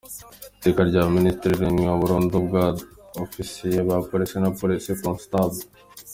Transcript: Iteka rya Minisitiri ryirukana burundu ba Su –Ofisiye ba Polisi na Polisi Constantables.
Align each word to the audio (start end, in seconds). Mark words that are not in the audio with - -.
Iteka 0.57 0.81
rya 0.89 1.01
Minisitiri 1.15 1.53
ryirukana 1.57 1.99
burundu 2.01 2.35
ba 2.53 2.63
Su 2.77 2.85
–Ofisiye 3.23 3.79
ba 3.87 3.95
Polisi 4.09 4.35
na 4.43 4.49
Polisi 4.59 4.99
Constantables. 5.03 5.61